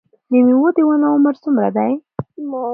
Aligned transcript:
د 0.29 0.31
میوو 0.45 0.69
د 0.75 0.79
ونو 0.87 1.07
عمر 1.15 1.35
څومره 1.43 1.69
دی؟ 1.77 1.91